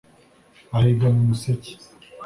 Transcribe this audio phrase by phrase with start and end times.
[0.77, 1.71] ahiga mu museke